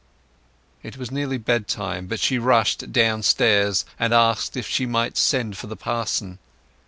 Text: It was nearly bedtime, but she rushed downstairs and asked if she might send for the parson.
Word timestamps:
It 0.81 0.97
was 0.97 1.11
nearly 1.11 1.37
bedtime, 1.37 2.07
but 2.07 2.19
she 2.19 2.39
rushed 2.39 2.91
downstairs 2.91 3.85
and 3.99 4.15
asked 4.15 4.57
if 4.57 4.67
she 4.67 4.87
might 4.87 5.15
send 5.15 5.57
for 5.57 5.67
the 5.67 5.75
parson. 5.77 6.39